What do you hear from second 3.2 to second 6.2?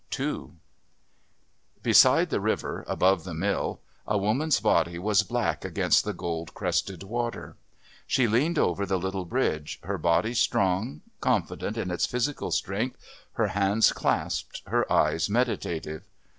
the mill, a woman's body was black against the